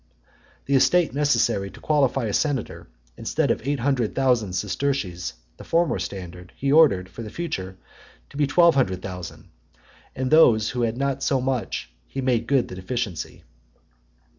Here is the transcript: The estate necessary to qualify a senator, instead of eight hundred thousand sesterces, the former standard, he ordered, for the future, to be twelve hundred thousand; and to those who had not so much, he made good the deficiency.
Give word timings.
The 0.65 0.73
estate 0.73 1.13
necessary 1.13 1.69
to 1.69 1.79
qualify 1.79 2.25
a 2.25 2.33
senator, 2.33 2.87
instead 3.17 3.51
of 3.51 3.61
eight 3.67 3.81
hundred 3.81 4.15
thousand 4.15 4.53
sesterces, 4.53 5.33
the 5.57 5.63
former 5.63 5.99
standard, 5.99 6.53
he 6.55 6.71
ordered, 6.71 7.07
for 7.07 7.21
the 7.21 7.29
future, 7.29 7.77
to 8.31 8.35
be 8.37 8.47
twelve 8.47 8.73
hundred 8.73 9.03
thousand; 9.03 9.49
and 10.15 10.31
to 10.31 10.35
those 10.35 10.71
who 10.71 10.81
had 10.81 10.97
not 10.97 11.21
so 11.21 11.39
much, 11.39 11.91
he 12.07 12.19
made 12.19 12.47
good 12.47 12.67
the 12.67 12.73
deficiency. 12.75 13.43